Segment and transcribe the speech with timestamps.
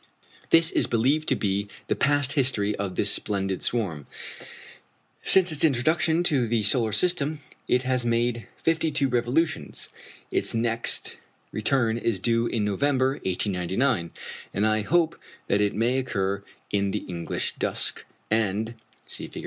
[0.49, 4.07] This is believed to be the past history of this splendid swarm.
[5.23, 9.89] Since its introduction to the solar system it has made 52 revolutions:
[10.31, 11.17] its next
[11.51, 14.09] return is due in November, 1899,
[14.55, 18.73] and I hope that it may occur in the English dusk, and
[19.05, 19.39] (see Fig.